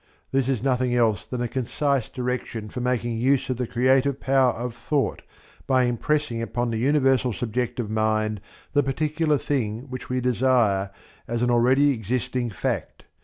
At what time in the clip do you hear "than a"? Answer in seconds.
1.27-1.47